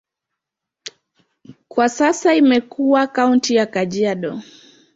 [1.67, 4.41] Kwa sasa imekuwa kaunti ya Kajiado.